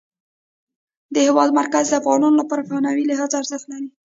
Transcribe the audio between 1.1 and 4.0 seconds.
د هېواد مرکز د افغانانو لپاره په معنوي لحاظ ارزښت لري.